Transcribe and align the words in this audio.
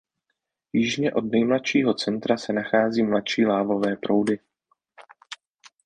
Jižně 0.73 1.13
od 1.13 1.31
nejmladšího 1.31 1.93
centra 1.93 2.37
se 2.37 2.53
nacházejí 2.53 3.07
mladší 3.07 3.45
lávové 3.45 3.95
proudy. 3.95 4.39